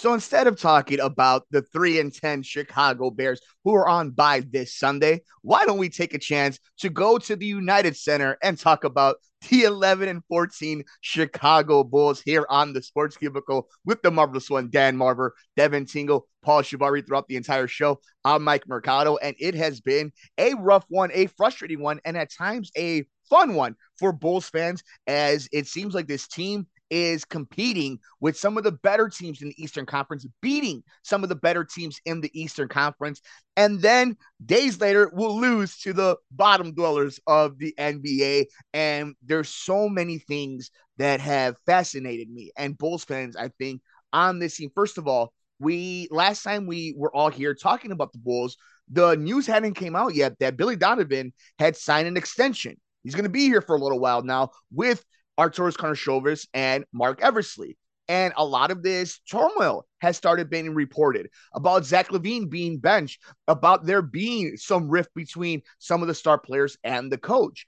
So 0.00 0.14
instead 0.14 0.46
of 0.46 0.58
talking 0.58 0.98
about 0.98 1.42
the 1.50 1.60
3 1.60 2.00
and 2.00 2.10
10 2.10 2.42
Chicago 2.42 3.10
Bears 3.10 3.38
who 3.64 3.74
are 3.74 3.86
on 3.86 4.12
by 4.12 4.40
this 4.40 4.74
Sunday, 4.74 5.20
why 5.42 5.66
don't 5.66 5.76
we 5.76 5.90
take 5.90 6.14
a 6.14 6.18
chance 6.18 6.58
to 6.78 6.88
go 6.88 7.18
to 7.18 7.36
the 7.36 7.44
United 7.44 7.94
Center 7.94 8.38
and 8.42 8.58
talk 8.58 8.84
about 8.84 9.16
the 9.50 9.64
11 9.64 10.08
and 10.08 10.24
14 10.24 10.84
Chicago 11.02 11.84
Bulls 11.84 12.22
here 12.22 12.46
on 12.48 12.72
the 12.72 12.82
Sports 12.82 13.18
Cubicle 13.18 13.68
with 13.84 14.00
the 14.00 14.10
marvelous 14.10 14.48
one, 14.48 14.70
Dan 14.70 14.96
Marver, 14.96 15.32
Devin 15.58 15.84
Tingle, 15.84 16.26
Paul 16.40 16.62
Shivari 16.62 17.06
throughout 17.06 17.28
the 17.28 17.36
entire 17.36 17.68
show. 17.68 18.00
I'm 18.24 18.42
Mike 18.42 18.66
Mercado, 18.66 19.18
and 19.18 19.36
it 19.38 19.54
has 19.54 19.82
been 19.82 20.12
a 20.38 20.54
rough 20.54 20.86
one, 20.88 21.10
a 21.12 21.26
frustrating 21.26 21.80
one, 21.82 22.00
and 22.06 22.16
at 22.16 22.32
times 22.32 22.70
a 22.74 23.04
fun 23.28 23.52
one 23.54 23.76
for 23.98 24.12
Bulls 24.12 24.48
fans 24.48 24.82
as 25.06 25.46
it 25.52 25.66
seems 25.66 25.94
like 25.94 26.06
this 26.06 26.26
team 26.26 26.66
is 26.90 27.24
competing 27.24 27.98
with 28.20 28.36
some 28.36 28.58
of 28.58 28.64
the 28.64 28.72
better 28.72 29.08
teams 29.08 29.42
in 29.42 29.48
the 29.48 29.62
Eastern 29.62 29.86
Conference, 29.86 30.26
beating 30.42 30.82
some 31.02 31.22
of 31.22 31.28
the 31.28 31.36
better 31.36 31.64
teams 31.64 32.00
in 32.04 32.20
the 32.20 32.30
Eastern 32.38 32.68
Conference. 32.68 33.20
And 33.56 33.80
then 33.80 34.16
days 34.44 34.80
later, 34.80 35.10
we'll 35.12 35.40
lose 35.40 35.78
to 35.78 35.92
the 35.92 36.16
bottom 36.30 36.74
dwellers 36.74 37.20
of 37.26 37.58
the 37.58 37.74
NBA. 37.78 38.46
And 38.74 39.14
there's 39.22 39.48
so 39.48 39.88
many 39.88 40.18
things 40.18 40.70
that 40.98 41.20
have 41.20 41.56
fascinated 41.64 42.30
me 42.30 42.52
and 42.56 42.76
Bulls 42.76 43.04
fans, 43.04 43.36
I 43.36 43.48
think, 43.58 43.80
on 44.12 44.38
this 44.38 44.56
team. 44.56 44.70
First 44.74 44.98
of 44.98 45.06
all, 45.06 45.32
we 45.58 46.08
last 46.10 46.42
time 46.42 46.66
we 46.66 46.94
were 46.96 47.14
all 47.14 47.28
here 47.30 47.54
talking 47.54 47.92
about 47.92 48.12
the 48.12 48.18
Bulls, 48.18 48.56
the 48.90 49.16
news 49.16 49.46
hadn't 49.46 49.74
came 49.74 49.94
out 49.94 50.14
yet 50.14 50.38
that 50.40 50.56
Billy 50.56 50.76
Donovan 50.76 51.32
had 51.58 51.76
signed 51.76 52.08
an 52.08 52.16
extension. 52.16 52.76
He's 53.04 53.14
going 53.14 53.24
to 53.24 53.30
be 53.30 53.44
here 53.44 53.62
for 53.62 53.76
a 53.76 53.80
little 53.80 54.00
while 54.00 54.22
now 54.22 54.50
with 54.72 55.04
Arturas 55.40 55.74
Karnisovas 55.74 56.46
and 56.52 56.84
Marc 56.92 57.22
Eversley. 57.22 57.78
And 58.08 58.34
a 58.36 58.44
lot 58.44 58.70
of 58.70 58.82
this 58.82 59.20
turmoil 59.20 59.86
has 60.00 60.16
started 60.16 60.50
being 60.50 60.74
reported 60.74 61.30
about 61.54 61.86
Zach 61.86 62.08
LaVine 62.08 62.50
being 62.50 62.78
benched, 62.78 63.22
about 63.48 63.86
there 63.86 64.02
being 64.02 64.56
some 64.56 64.90
rift 64.90 65.14
between 65.14 65.62
some 65.78 66.02
of 66.02 66.08
the 66.08 66.14
star 66.14 66.36
players 66.36 66.76
and 66.84 67.10
the 67.10 67.16
coach. 67.16 67.66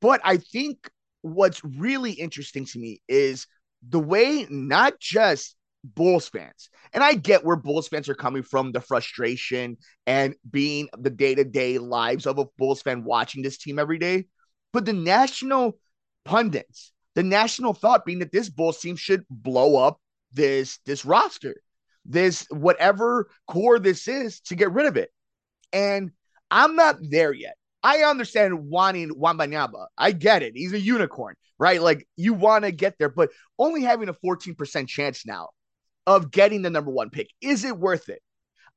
But 0.00 0.22
I 0.24 0.38
think 0.38 0.90
what's 1.22 1.62
really 1.62 2.12
interesting 2.12 2.64
to 2.64 2.78
me 2.78 3.00
is 3.08 3.46
the 3.88 4.00
way 4.00 4.46
not 4.50 4.98
just 4.98 5.54
Bulls 5.84 6.30
fans, 6.30 6.70
and 6.94 7.04
I 7.04 7.12
get 7.12 7.44
where 7.44 7.56
Bulls 7.56 7.88
fans 7.88 8.08
are 8.08 8.14
coming 8.14 8.42
from 8.42 8.72
the 8.72 8.80
frustration 8.80 9.76
and 10.06 10.34
being 10.50 10.88
the 10.98 11.10
day 11.10 11.34
to 11.34 11.44
day 11.44 11.76
lives 11.76 12.26
of 12.26 12.38
a 12.38 12.46
Bulls 12.56 12.80
fan 12.80 13.04
watching 13.04 13.42
this 13.42 13.58
team 13.58 13.78
every 13.78 13.98
day, 13.98 14.24
but 14.72 14.86
the 14.86 14.94
national 14.94 15.78
pundits 16.24 16.93
the 17.14 17.22
national 17.22 17.74
thought 17.74 18.04
being 18.04 18.18
that 18.20 18.32
this 18.32 18.48
Bulls 18.48 18.80
team 18.80 18.96
should 18.96 19.24
blow 19.30 19.76
up 19.76 20.00
this 20.32 20.78
this 20.84 21.04
roster, 21.04 21.56
this 22.04 22.46
whatever 22.50 23.28
core 23.46 23.78
this 23.78 24.08
is 24.08 24.40
to 24.40 24.54
get 24.54 24.72
rid 24.72 24.86
of 24.86 24.96
it. 24.96 25.10
And 25.72 26.10
I'm 26.50 26.76
not 26.76 26.96
there 27.00 27.32
yet. 27.32 27.56
I 27.82 27.98
understand 27.98 28.68
wanting 28.68 29.10
Wembanyama. 29.10 29.86
I 29.96 30.12
get 30.12 30.42
it. 30.42 30.52
He's 30.54 30.72
a 30.72 30.80
unicorn, 30.80 31.36
right? 31.58 31.82
Like 31.82 32.06
you 32.16 32.34
want 32.34 32.64
to 32.64 32.72
get 32.72 32.96
there, 32.98 33.10
but 33.10 33.30
only 33.58 33.82
having 33.82 34.08
a 34.08 34.14
14% 34.14 34.88
chance 34.88 35.26
now 35.26 35.50
of 36.06 36.30
getting 36.30 36.62
the 36.62 36.70
number 36.70 36.90
one 36.90 37.10
pick, 37.10 37.28
is 37.40 37.64
it 37.64 37.76
worth 37.76 38.08
it? 38.08 38.22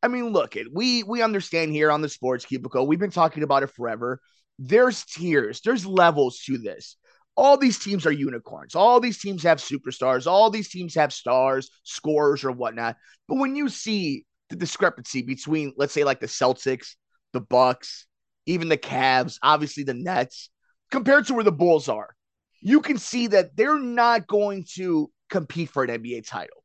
I 0.03 0.09
mean, 0.09 0.31
look, 0.31 0.55
it 0.55 0.67
we 0.71 1.03
we 1.03 1.21
understand 1.21 1.71
here 1.71 1.89
on 1.89 2.02
the 2.02 2.09
sports 2.09 2.45
cubicle. 2.45 2.85
We've 2.85 2.99
been 2.99 3.09
talking 3.09 3.43
about 3.43 3.63
it 3.63 3.71
forever. 3.71 4.19
There's 4.59 5.03
tiers, 5.05 5.61
there's 5.61 5.85
levels 5.85 6.39
to 6.45 6.58
this 6.58 6.97
all 7.38 7.55
these 7.55 7.77
teams 7.77 8.05
are 8.05 8.11
unicorns. 8.11 8.75
All 8.75 8.99
these 8.99 9.19
teams 9.19 9.43
have 9.43 9.59
superstars. 9.59 10.25
All 10.25 10.49
these 10.49 10.69
teams 10.69 10.95
have 10.95 11.13
stars, 11.13 11.69
scorers, 11.83 12.43
or 12.43 12.52
whatnot. 12.52 12.97
But 13.27 13.38
when 13.38 13.55
you 13.55 13.69
see 13.69 14.25
the 14.49 14.55
discrepancy 14.55 15.21
between, 15.21 15.73
let's 15.77 15.93
say, 15.93 16.03
like 16.03 16.19
the 16.19 16.27
Celtics, 16.27 16.95
the 17.33 17.41
Bucks, 17.41 18.08
even 18.47 18.69
the 18.69 18.77
Cavs, 18.77 19.38
obviously 19.43 19.83
the 19.83 19.93
Nets, 19.93 20.49
compared 20.89 21.27
to 21.27 21.36
where 21.36 21.43
the 21.43 21.52
Bulls 21.52 21.87
are, 21.87 22.15
you 22.61 22.81
can 22.81 22.97
see 22.97 23.27
that 23.27 23.55
they're 23.55 23.80
not 23.80 24.26
going 24.26 24.65
to 24.76 25.11
compete 25.30 25.70
for 25.70 25.83
an 25.83 26.02
NBA 26.02 26.27
title. 26.27 26.64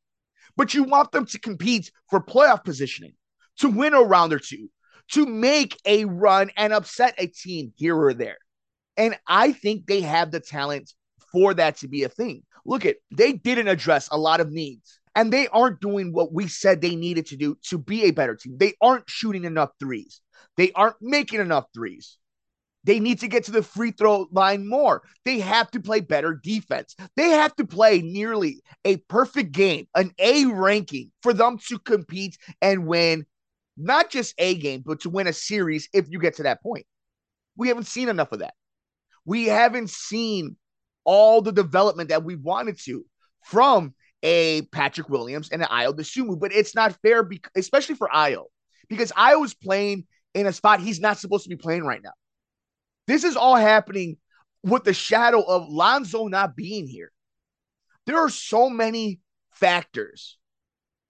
But 0.57 0.73
you 0.73 0.85
want 0.85 1.13
them 1.13 1.27
to 1.27 1.39
compete 1.39 1.91
for 2.09 2.21
playoff 2.21 2.65
positioning, 2.65 3.13
to 3.59 3.69
win 3.69 3.93
a 3.93 4.03
round 4.03 4.33
or 4.33 4.39
two, 4.39 4.71
to 5.11 5.27
make 5.27 5.79
a 5.85 6.07
run 6.07 6.51
and 6.57 6.73
upset 6.73 7.15
a 7.19 7.27
team 7.27 7.73
here 7.77 7.97
or 7.97 8.15
there. 8.15 8.39
And 8.97 9.19
I 9.27 9.53
think 9.53 9.87
they 9.87 10.01
have 10.03 10.31
the 10.31 10.41
talent 10.41 10.93
for 11.31 11.55
that 11.55 11.79
to 11.79 11.89
be 11.89 12.05
a 12.05 12.09
thing. 12.09 12.43
Look 12.65 12.87
at 12.87 12.97
they 13.11 13.33
didn't 13.33 13.69
address 13.69 14.09
a 14.11 14.19
lot 14.19 14.41
of 14.41 14.53
needs. 14.53 15.01
And 15.15 15.33
they 15.33 15.49
aren't 15.49 15.81
doing 15.81 16.13
what 16.13 16.33
we 16.33 16.49
said 16.49 16.81
they 16.81 16.97
needed 16.97 17.27
to 17.27 17.37
do 17.37 17.59
to 17.69 17.79
be 17.79 18.05
a 18.05 18.13
better 18.13 18.35
team. 18.35 18.57
They 18.57 18.75
aren't 18.81 19.11
shooting 19.11 19.45
enough 19.45 19.71
threes. 19.79 20.21
They 20.57 20.73
aren't 20.73 20.97
making 21.03 21.41
enough 21.41 21.67
threes. 21.75 22.17
They 22.85 22.99
need 22.99 23.21
to 23.21 23.29
get 23.29 23.45
to 23.45 23.51
the 23.53 23.63
free 23.63 23.93
throw 23.93 24.27
line 24.33 24.67
more. 24.67 25.03
They 25.25 25.39
have 25.41 25.71
to 25.73 25.81
play 25.81 26.01
better 26.01 26.35
defense. 26.35 26.97
They 27.17 27.31
have 27.31 27.55
to 27.57 27.67
play 27.67 28.01
nearly 28.01 28.63
a 28.85 28.97
perfect 28.97 29.53
game, 29.53 29.87
an 29.95 30.13
A 30.19 30.47
ranking 30.47 31.13
for 31.23 31.33
them 31.33 31.59
to 31.69 31.79
compete 31.79 32.39
and 32.61 32.87
win 32.87 33.27
not 33.77 34.11
just 34.11 34.35
a 34.39 34.55
game, 34.57 34.83
but 34.85 35.01
to 35.01 35.11
win 35.11 35.27
a 35.27 35.33
series 35.33 35.89
if 35.93 36.07
you 36.09 36.19
get 36.19 36.37
to 36.37 36.43
that 36.45 36.63
point. 36.63 36.87
We 37.57 37.69
haven't 37.69 37.87
seen 37.87 38.09
enough 38.09 38.33
of 38.33 38.41
that 38.41 38.55
we 39.25 39.47
haven't 39.47 39.91
seen 39.91 40.57
all 41.05 41.43
the 41.43 41.53
development 41.53 42.11
that 42.11 42.25
we 42.25 42.37
wanted 42.37 42.79
to 42.85 43.05
from 43.45 43.95
a 44.23 44.63
Patrick 44.73 45.09
Williams 45.09 45.51
and 45.51 45.63
an 45.63 45.69
Ayo 45.69 45.93
Dosunmu, 45.95 46.39
but 46.39 46.53
it's 46.53 46.75
not 46.75 46.97
fair, 47.03 47.23
be- 47.23 47.43
especially 47.57 47.97
for 47.97 48.09
Ayo, 48.09 48.45
because 48.89 49.13
was 49.17 49.55
playing 49.55 50.07
in 50.35 50.47
a 50.47 50.53
spot 50.53 50.81
he's 50.81 51.01
not 51.01 51.19
supposed 51.19 51.45
to 51.45 51.51
be 51.51 51.57
playing 51.57 51.85
right 51.85 52.03
now. 52.03 52.13
This 53.07 53.25
is 53.25 53.37
all 53.37 53.57
happening 53.57 54.17
with 54.63 54.85
the 54.85 54.95
shadow 54.95 55.43
of 55.43 55.69
Lonzo 55.69 56.29
not 56.29 56.55
being 56.55 56.87
here. 56.87 57.11
There 58.07 58.19
are 58.19 58.31
so 58.31 58.71
many 58.71 59.21
factors 59.53 60.39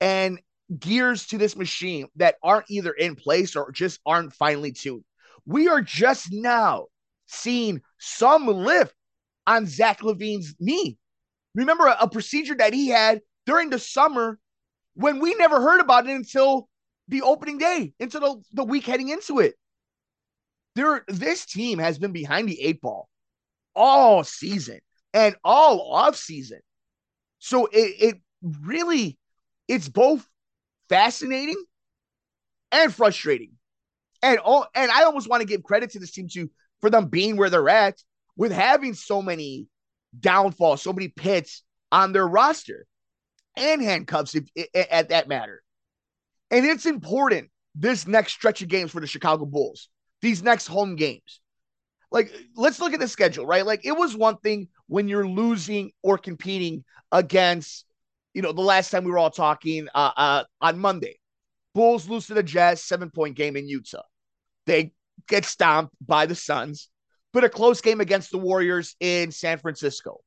and 0.00 0.40
gears 0.78 1.26
to 1.28 1.38
this 1.38 1.54
machine 1.54 2.06
that 2.16 2.36
aren't 2.42 2.70
either 2.70 2.92
in 2.92 3.14
place 3.14 3.56
or 3.56 3.72
just 3.72 4.00
aren't 4.06 4.32
finely 4.32 4.72
tuned. 4.72 5.04
We 5.44 5.68
are 5.68 5.82
just 5.82 6.32
now 6.32 6.86
seeing 7.32 7.80
some 7.98 8.46
lift 8.46 8.94
on 9.46 9.66
Zach 9.66 10.00
LaVine's 10.00 10.54
knee. 10.60 10.98
Remember 11.54 11.86
a, 11.86 11.96
a 12.02 12.08
procedure 12.08 12.54
that 12.56 12.74
he 12.74 12.88
had 12.88 13.20
during 13.46 13.70
the 13.70 13.78
summer 13.78 14.38
when 14.94 15.20
we 15.20 15.34
never 15.34 15.60
heard 15.60 15.80
about 15.80 16.06
it 16.06 16.14
until 16.14 16.68
the 17.08 17.22
opening 17.22 17.58
day, 17.58 17.92
into 17.98 18.20
the, 18.20 18.40
the 18.52 18.64
week 18.64 18.86
heading 18.86 19.08
into 19.08 19.40
it. 19.40 19.54
There, 20.74 21.04
this 21.08 21.44
team 21.44 21.78
has 21.78 21.98
been 21.98 22.12
behind 22.12 22.48
the 22.48 22.60
eight 22.60 22.80
ball 22.80 23.08
all 23.74 24.22
season 24.24 24.80
and 25.12 25.34
all 25.44 25.92
off 25.92 26.16
season. 26.16 26.60
So 27.38 27.66
it, 27.66 27.94
it 28.00 28.20
really, 28.42 29.18
it's 29.68 29.88
both 29.88 30.26
fascinating 30.88 31.62
and 32.70 32.94
frustrating. 32.94 33.52
And 34.22 34.38
all, 34.38 34.66
and 34.74 34.90
I 34.90 35.02
almost 35.02 35.28
want 35.28 35.40
to 35.40 35.46
give 35.46 35.62
credit 35.62 35.90
to 35.90 35.98
this 35.98 36.12
team 36.12 36.28
to 36.28 36.48
for 36.82 36.90
them 36.90 37.06
being 37.06 37.38
where 37.38 37.48
they're 37.48 37.68
at 37.70 37.96
with 38.36 38.52
having 38.52 38.92
so 38.92 39.22
many 39.22 39.68
downfalls, 40.18 40.82
so 40.82 40.92
many 40.92 41.08
pits 41.08 41.62
on 41.90 42.12
their 42.12 42.28
roster 42.28 42.86
and 43.56 43.80
handcuffs 43.80 44.34
if, 44.34 44.44
if, 44.54 44.68
at 44.90 45.08
that 45.08 45.28
matter. 45.28 45.62
And 46.50 46.66
it's 46.66 46.84
important 46.84 47.48
this 47.74 48.06
next 48.06 48.34
stretch 48.34 48.60
of 48.60 48.68
games 48.68 48.90
for 48.90 49.00
the 49.00 49.06
Chicago 49.06 49.46
Bulls, 49.46 49.88
these 50.20 50.42
next 50.42 50.66
home 50.66 50.96
games. 50.96 51.40
Like, 52.10 52.30
let's 52.56 52.78
look 52.78 52.92
at 52.92 53.00
the 53.00 53.08
schedule, 53.08 53.46
right? 53.46 53.64
Like, 53.64 53.86
it 53.86 53.96
was 53.96 54.14
one 54.14 54.36
thing 54.38 54.68
when 54.86 55.08
you're 55.08 55.26
losing 55.26 55.92
or 56.02 56.18
competing 56.18 56.84
against, 57.10 57.86
you 58.34 58.42
know, 58.42 58.52
the 58.52 58.60
last 58.60 58.90
time 58.90 59.04
we 59.04 59.10
were 59.10 59.18
all 59.18 59.30
talking 59.30 59.88
uh, 59.94 60.10
uh, 60.14 60.44
on 60.60 60.78
Monday. 60.78 61.18
Bulls 61.74 62.08
lose 62.08 62.26
to 62.26 62.34
the 62.34 62.42
Jazz, 62.42 62.82
seven 62.82 63.08
point 63.08 63.34
game 63.34 63.56
in 63.56 63.66
Utah. 63.66 64.02
They 64.66 64.92
get 65.28 65.44
stomped 65.44 65.94
by 66.04 66.26
the 66.26 66.34
Suns, 66.34 66.88
but 67.32 67.44
a 67.44 67.48
close 67.48 67.80
game 67.80 68.00
against 68.00 68.30
the 68.30 68.38
Warriors 68.38 68.96
in 69.00 69.30
San 69.30 69.58
Francisco. 69.58 70.20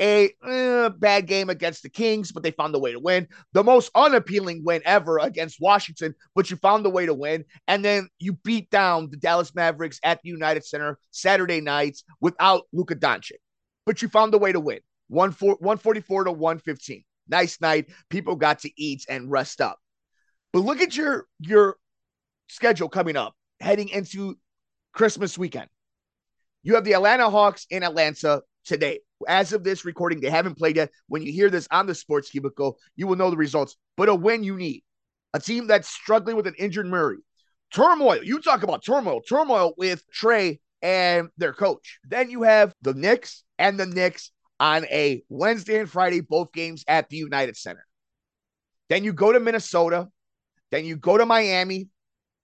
A 0.00 0.30
uh, 0.42 0.90
bad 0.90 1.26
game 1.26 1.48
against 1.48 1.82
the 1.82 1.88
Kings, 1.88 2.30
but 2.30 2.42
they 2.42 2.50
found 2.50 2.74
a 2.74 2.78
way 2.78 2.92
to 2.92 3.00
win. 3.00 3.28
The 3.54 3.64
most 3.64 3.90
unappealing 3.94 4.62
win 4.62 4.82
ever 4.84 5.18
against 5.18 5.58
Washington, 5.58 6.14
but 6.34 6.50
you 6.50 6.58
found 6.58 6.84
a 6.84 6.90
way 6.90 7.06
to 7.06 7.14
win. 7.14 7.46
And 7.66 7.82
then 7.82 8.10
you 8.18 8.34
beat 8.34 8.68
down 8.68 9.08
the 9.08 9.16
Dallas 9.16 9.54
Mavericks 9.54 9.98
at 10.02 10.20
the 10.22 10.28
United 10.28 10.66
Center 10.66 10.98
Saturday 11.12 11.62
nights 11.62 12.04
without 12.20 12.64
Luka 12.74 12.94
Doncic, 12.94 13.38
but 13.86 14.02
you 14.02 14.08
found 14.08 14.34
a 14.34 14.38
way 14.38 14.52
to 14.52 14.60
win. 14.60 14.80
144 15.08 16.24
to 16.24 16.32
115. 16.32 17.04
Nice 17.28 17.60
night. 17.60 17.86
People 18.10 18.36
got 18.36 18.60
to 18.60 18.70
eat 18.76 19.06
and 19.08 19.30
rest 19.30 19.60
up. 19.62 19.78
But 20.52 20.60
look 20.60 20.80
at 20.80 20.96
your 20.96 21.26
your 21.40 21.76
schedule 22.48 22.88
coming 22.88 23.16
up 23.16 23.34
heading 23.60 23.88
into 23.88 24.36
Christmas 24.92 25.36
weekend. 25.38 25.68
You 26.62 26.74
have 26.74 26.84
the 26.84 26.94
Atlanta 26.94 27.30
Hawks 27.30 27.66
in 27.70 27.82
Atlanta 27.82 28.42
today. 28.64 29.00
As 29.28 29.52
of 29.52 29.64
this 29.64 29.84
recording, 29.84 30.20
they 30.20 30.30
haven't 30.30 30.58
played 30.58 30.76
yet. 30.76 30.90
When 31.08 31.22
you 31.22 31.32
hear 31.32 31.48
this 31.48 31.68
on 31.70 31.86
the 31.86 31.94
Sports 31.94 32.30
Cubicle, 32.30 32.76
you 32.96 33.06
will 33.06 33.16
know 33.16 33.30
the 33.30 33.36
results. 33.36 33.76
But 33.96 34.08
a 34.08 34.14
win 34.14 34.42
you 34.42 34.56
need. 34.56 34.82
A 35.32 35.40
team 35.40 35.66
that's 35.66 35.88
struggling 35.88 36.36
with 36.36 36.46
an 36.46 36.54
injured 36.58 36.86
Murray. 36.86 37.18
Turmoil. 37.72 38.22
You 38.22 38.40
talk 38.40 38.62
about 38.62 38.84
turmoil. 38.84 39.20
Turmoil 39.22 39.74
with 39.76 40.02
Trae 40.10 40.60
and 40.82 41.28
their 41.36 41.52
coach. 41.52 41.98
Then 42.04 42.30
you 42.30 42.42
have 42.42 42.74
the 42.82 42.94
Knicks 42.94 43.44
and 43.58 43.78
the 43.78 43.86
Knicks 43.86 44.30
on 44.58 44.84
a 44.86 45.22
Wednesday 45.28 45.80
and 45.80 45.90
Friday, 45.90 46.20
both 46.20 46.52
games 46.52 46.84
at 46.88 47.08
the 47.08 47.16
United 47.16 47.56
Center. 47.56 47.84
Then 48.88 49.04
you 49.04 49.12
go 49.12 49.32
to 49.32 49.40
Minnesota. 49.40 50.08
Then 50.70 50.84
you 50.84 50.96
go 50.96 51.18
to 51.18 51.26
Miami. 51.26 51.88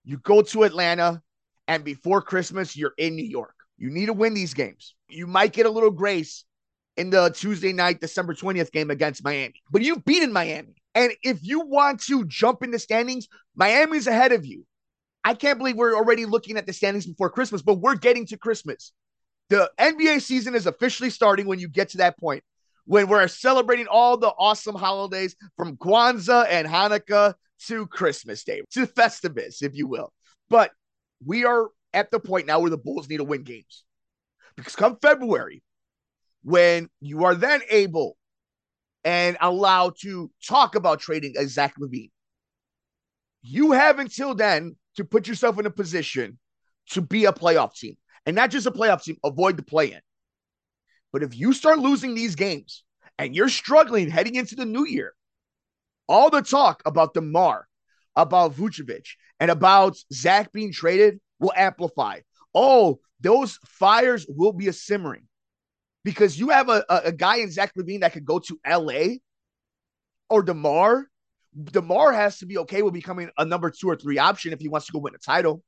You 0.04 0.18
go 0.18 0.42
to 0.42 0.64
Atlanta. 0.64 1.22
And 1.68 1.84
before 1.84 2.20
Christmas, 2.20 2.76
you're 2.76 2.94
in 2.98 3.14
New 3.14 3.24
York. 3.24 3.54
You 3.78 3.90
need 3.90 4.06
to 4.06 4.12
win 4.12 4.34
these 4.34 4.52
games. 4.52 4.94
You 5.08 5.26
might 5.26 5.52
get 5.52 5.66
a 5.66 5.70
little 5.70 5.90
grace 5.90 6.44
in 6.96 7.10
the 7.10 7.30
Tuesday 7.30 7.72
night, 7.72 8.00
December 8.00 8.34
20th 8.34 8.72
game 8.72 8.90
against 8.90 9.24
Miami, 9.24 9.54
but 9.70 9.82
you've 9.82 10.04
beaten 10.04 10.32
Miami. 10.32 10.74
And 10.94 11.12
if 11.22 11.38
you 11.42 11.60
want 11.60 12.02
to 12.02 12.24
jump 12.26 12.62
in 12.62 12.70
the 12.70 12.78
standings, 12.78 13.28
Miami's 13.56 14.06
ahead 14.06 14.32
of 14.32 14.44
you. 14.44 14.66
I 15.24 15.34
can't 15.34 15.58
believe 15.58 15.76
we're 15.76 15.96
already 15.96 16.26
looking 16.26 16.56
at 16.56 16.66
the 16.66 16.72
standings 16.72 17.06
before 17.06 17.30
Christmas, 17.30 17.62
but 17.62 17.74
we're 17.74 17.94
getting 17.94 18.26
to 18.26 18.36
Christmas. 18.36 18.92
The 19.48 19.70
NBA 19.78 20.20
season 20.20 20.54
is 20.54 20.66
officially 20.66 21.10
starting 21.10 21.46
when 21.46 21.58
you 21.58 21.68
get 21.68 21.90
to 21.90 21.98
that 21.98 22.18
point, 22.18 22.42
when 22.84 23.08
we're 23.08 23.28
celebrating 23.28 23.86
all 23.86 24.16
the 24.16 24.32
awesome 24.38 24.74
holidays 24.74 25.36
from 25.56 25.76
Kwanzaa 25.76 26.46
and 26.48 26.66
Hanukkah 26.66 27.34
to 27.66 27.86
Christmas 27.86 28.44
Day, 28.44 28.62
to 28.72 28.86
Festivus, 28.86 29.62
if 29.62 29.74
you 29.74 29.86
will. 29.86 30.12
But 30.50 30.72
we 31.24 31.44
are 31.44 31.68
at 31.92 32.10
the 32.10 32.18
point 32.18 32.46
now 32.46 32.60
where 32.60 32.70
the 32.70 32.78
Bulls 32.78 33.08
need 33.08 33.18
to 33.18 33.24
win 33.24 33.44
games. 33.44 33.84
Because 34.56 34.76
come 34.76 34.96
February, 35.00 35.62
when 36.42 36.88
you 37.00 37.24
are 37.24 37.34
then 37.34 37.60
able 37.70 38.16
and 39.04 39.36
allowed 39.40 39.94
to 40.02 40.30
talk 40.46 40.74
about 40.74 41.00
trading 41.00 41.34
a 41.38 41.46
Zach 41.46 41.74
LaVine, 41.80 42.10
you 43.42 43.72
have 43.72 43.98
until 43.98 44.34
then 44.34 44.76
to 44.96 45.04
put 45.04 45.26
yourself 45.26 45.58
in 45.58 45.66
a 45.66 45.70
position 45.70 46.38
to 46.90 47.00
be 47.00 47.24
a 47.24 47.32
playoff 47.32 47.74
team. 47.74 47.96
And 48.26 48.36
not 48.36 48.50
just 48.50 48.66
a 48.66 48.70
playoff 48.70 49.02
team, 49.02 49.16
avoid 49.24 49.56
the 49.56 49.62
play 49.62 49.92
in. 49.92 50.00
But 51.12 51.22
if 51.22 51.36
you 51.36 51.52
start 51.52 51.78
losing 51.78 52.14
these 52.14 52.34
games 52.34 52.84
and 53.18 53.34
you're 53.34 53.48
struggling 53.48 54.10
heading 54.10 54.36
into 54.36 54.54
the 54.54 54.64
new 54.64 54.86
year, 54.86 55.14
all 56.08 56.30
the 56.30 56.42
talk 56.42 56.82
about 56.84 57.14
DeMar, 57.14 57.66
about 58.16 58.54
Vucevic, 58.54 59.06
and 59.38 59.50
about 59.50 59.96
Zach 60.12 60.52
being 60.52 60.72
traded 60.72 61.20
will 61.38 61.52
amplify. 61.56 62.20
Oh, 62.54 63.00
those 63.20 63.58
fires 63.66 64.26
will 64.28 64.52
be 64.52 64.68
a 64.68 64.72
simmering 64.72 65.28
because 66.04 66.38
you 66.38 66.48
have 66.50 66.68
a, 66.68 66.84
a, 66.88 66.96
a 67.06 67.12
guy 67.12 67.36
in 67.36 67.50
Zach 67.50 67.72
LaVine 67.76 68.00
that 68.00 68.12
could 68.12 68.24
go 68.24 68.38
to 68.40 68.58
LA 68.66 69.16
or 70.28 70.42
DeMar. 70.42 71.06
DeMar 71.64 72.12
has 72.12 72.38
to 72.38 72.46
be 72.46 72.58
okay 72.58 72.82
with 72.82 72.94
becoming 72.94 73.30
a 73.38 73.44
number 73.44 73.70
two 73.70 73.88
or 73.88 73.96
three 73.96 74.18
option 74.18 74.52
if 74.52 74.60
he 74.60 74.68
wants 74.68 74.86
to 74.86 74.92
go 74.92 74.98
win 74.98 75.14
a 75.14 75.18
title. 75.18 75.62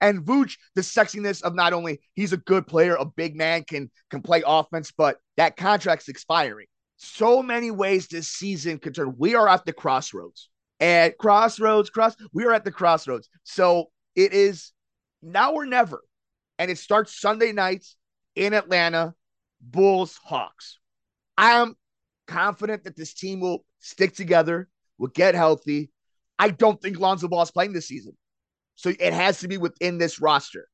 And 0.00 0.24
Vooch, 0.24 0.56
the 0.74 0.82
sexiness 0.82 1.42
of 1.42 1.54
not 1.54 1.72
only 1.72 2.00
he's 2.14 2.32
a 2.32 2.38
good 2.38 2.66
player, 2.66 2.94
a 2.94 3.04
big 3.04 3.36
man, 3.36 3.64
can 3.64 3.90
can 4.10 4.22
play 4.22 4.42
offense, 4.46 4.92
but 4.96 5.18
that 5.36 5.56
contract's 5.56 6.08
expiring. 6.08 6.66
So 6.96 7.42
many 7.42 7.70
ways 7.70 8.06
this 8.06 8.28
season 8.28 8.78
could 8.78 8.94
turn. 8.94 9.14
We 9.18 9.34
are 9.34 9.48
at 9.48 9.64
the 9.64 9.72
crossroads. 9.72 10.48
At 10.80 11.18
crossroads, 11.18 11.90
cross, 11.90 12.16
we 12.32 12.44
are 12.44 12.52
at 12.52 12.64
the 12.64 12.72
crossroads. 12.72 13.28
So 13.44 13.90
it 14.14 14.32
is 14.32 14.72
now 15.22 15.52
or 15.52 15.66
never. 15.66 16.02
And 16.58 16.70
it 16.70 16.78
starts 16.78 17.20
Sunday 17.20 17.52
nights 17.52 17.96
in 18.36 18.54
Atlanta, 18.54 19.14
Bulls, 19.60 20.18
Hawks. 20.24 20.78
I 21.36 21.52
am 21.52 21.76
confident 22.26 22.84
that 22.84 22.96
this 22.96 23.14
team 23.14 23.40
will 23.40 23.64
stick 23.80 24.14
together, 24.14 24.68
will 24.98 25.08
get 25.08 25.34
healthy. 25.34 25.90
I 26.38 26.50
don't 26.50 26.80
think 26.80 26.98
Lonzo 26.98 27.28
Ball 27.28 27.42
is 27.42 27.50
playing 27.50 27.72
this 27.72 27.88
season. 27.88 28.16
So 28.82 28.90
it 28.98 29.12
has 29.12 29.38
to 29.40 29.48
be 29.48 29.58
within 29.58 29.98
this 29.98 30.20
roster. 30.20 30.66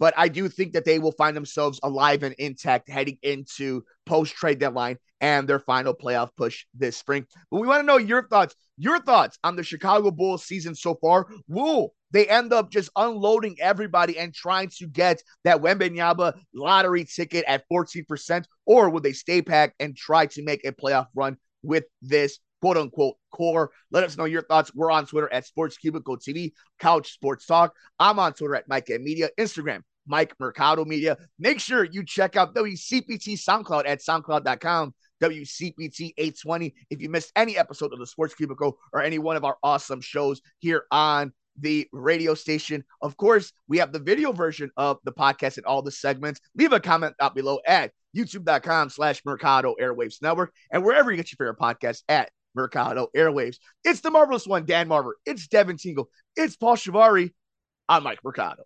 But 0.00 0.12
I 0.16 0.26
do 0.26 0.48
think 0.48 0.72
that 0.72 0.84
they 0.84 0.98
will 0.98 1.12
find 1.12 1.36
themselves 1.36 1.78
alive 1.84 2.24
and 2.24 2.34
intact 2.34 2.90
heading 2.90 3.16
into 3.22 3.84
post 4.06 4.34
trade 4.34 4.58
deadline 4.58 4.98
and 5.20 5.48
their 5.48 5.60
final 5.60 5.94
playoff 5.94 6.30
push 6.36 6.66
this 6.74 6.96
spring. 6.96 7.24
But 7.50 7.60
we 7.60 7.68
want 7.68 7.80
to 7.80 7.86
know 7.86 7.96
your 7.96 8.26
thoughts. 8.26 8.56
Your 8.76 9.00
thoughts 9.00 9.38
on 9.44 9.54
the 9.54 9.62
Chicago 9.62 10.10
Bulls 10.10 10.44
season 10.44 10.74
so 10.74 10.96
far. 10.96 11.28
Will 11.46 11.94
they 12.10 12.26
end 12.26 12.52
up 12.52 12.72
just 12.72 12.90
unloading 12.96 13.56
everybody 13.60 14.18
and 14.18 14.34
trying 14.34 14.70
to 14.78 14.88
get 14.88 15.22
that 15.44 15.62
Wembanyama 15.62 16.34
lottery 16.54 17.04
ticket 17.04 17.44
at 17.46 17.64
14%? 17.72 18.44
Or 18.66 18.90
will 18.90 19.00
they 19.00 19.12
stay 19.12 19.42
packed 19.42 19.76
and 19.78 19.96
try 19.96 20.26
to 20.26 20.42
make 20.42 20.66
a 20.66 20.72
playoff 20.72 21.06
run 21.14 21.36
with 21.62 21.84
this 22.02 22.40
quote 22.66 22.78
unquote 22.78 23.14
core? 23.30 23.70
Let 23.92 24.02
us 24.02 24.16
know 24.16 24.24
your 24.24 24.42
thoughts. 24.42 24.74
We're 24.74 24.90
on 24.90 25.06
Twitter 25.06 25.32
at 25.32 25.46
Sports 25.46 25.76
Cubicle 25.76 26.16
TV, 26.16 26.50
Couch 26.80 27.12
Sports 27.12 27.46
Talk. 27.46 27.72
I'm 28.00 28.18
on 28.18 28.32
Twitter 28.32 28.56
at 28.56 28.66
Mike 28.66 28.88
and 28.88 29.04
Media, 29.04 29.30
Instagram, 29.38 29.82
Mike 30.04 30.34
Mercado 30.40 30.84
Media. 30.84 31.16
Make 31.38 31.60
sure 31.60 31.84
you 31.84 32.04
check 32.04 32.34
out 32.34 32.56
WCPT 32.56 33.34
SoundCloud 33.34 33.84
at 33.86 34.00
soundcloud.com. 34.00 34.94
WCPT 35.22 36.12
820. 36.18 36.74
If 36.90 37.00
you 37.00 37.08
missed 37.08 37.30
any 37.36 37.56
episode 37.56 37.92
of 37.92 38.00
the 38.00 38.06
Sports 38.06 38.34
Cubicle 38.34 38.76
or 38.92 39.00
any 39.00 39.20
one 39.20 39.36
of 39.36 39.44
our 39.44 39.56
awesome 39.62 40.00
shows 40.00 40.42
here 40.58 40.86
on 40.90 41.32
the 41.58 41.88
radio 41.92 42.34
station. 42.34 42.84
Of 43.00 43.16
course, 43.16 43.52
we 43.68 43.78
have 43.78 43.92
the 43.92 43.98
video 44.00 44.32
version 44.32 44.70
of 44.76 44.98
the 45.04 45.12
podcast 45.12 45.56
and 45.56 45.64
all 45.64 45.80
the 45.82 45.90
segments. 45.92 46.40
Leave 46.56 46.72
a 46.72 46.80
comment 46.80 47.14
down 47.18 47.32
below 47.32 47.60
at 47.66 47.92
youtube.com 48.14 48.90
slash 48.90 49.22
Mercado 49.24 49.74
Airwaves 49.80 50.20
Network 50.20 50.52
and 50.70 50.84
wherever 50.84 51.10
you 51.10 51.16
get 51.16 51.30
your 51.30 51.36
favorite 51.36 51.58
podcast 51.58 52.02
at 52.08 52.30
Mercado 52.56 53.08
Airwaves. 53.14 53.58
It's 53.84 54.00
the 54.00 54.10
marvelous 54.10 54.46
one, 54.46 54.64
Dan 54.64 54.88
Marver. 54.88 55.12
It's 55.24 55.46
Devin 55.46 55.76
Tingle. 55.76 56.08
It's 56.34 56.56
Paul 56.56 56.76
Shivari. 56.76 57.32
I'm 57.88 58.02
Mike 58.02 58.24
Mercado. 58.24 58.64